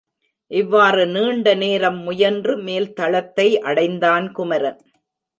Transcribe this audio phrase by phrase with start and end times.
[0.51, 4.81] இவ்வாறு நீண்ட நேரம் முயன்று மேல்தளத்தை அடைந்தான் குமரன்.